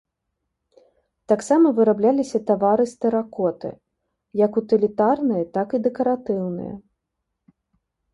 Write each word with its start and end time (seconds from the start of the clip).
Таксама 1.31 1.67
вырабляліся 1.79 2.39
тавары 2.49 2.85
з 2.91 3.03
тэракоты, 3.05 3.69
як 4.45 4.51
утылітарныя, 4.63 5.43
так 5.59 5.67
і 5.79 5.81
дэкаратыўныя. 5.89 6.73